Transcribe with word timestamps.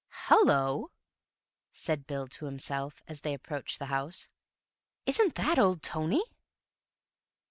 "Hallo," 0.29 0.89
said 1.73 2.07
Bill 2.07 2.27
to 2.29 2.45
himself, 2.45 3.03
as 3.07 3.21
they 3.21 3.35
approached 3.35 3.77
the 3.77 3.85
house, 3.93 4.29
"isn't 5.05 5.35
that 5.35 5.59
old 5.59 5.83
Tony?" 5.83 6.23